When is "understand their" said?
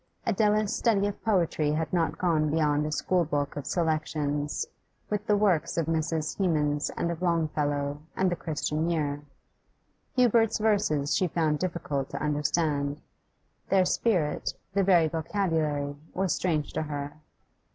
12.19-13.85